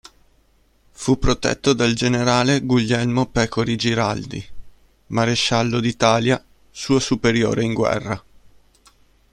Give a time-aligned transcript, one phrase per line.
[0.93, 4.43] Fu protetto dal generale Guglielmo Pecori Giraldi,
[5.09, 8.23] maresciallo d'Italia, suo superiore in guerra.